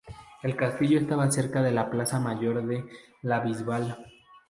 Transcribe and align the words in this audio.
El 0.41 0.55
castillo 0.55 0.97
estaba 0.97 1.29
cerca 1.29 1.61
de 1.61 1.69
la 1.69 1.91
plaza 1.91 2.19
mayor 2.19 2.65
de 2.65 2.85
La 3.21 3.39
Bisbal. 3.41 4.03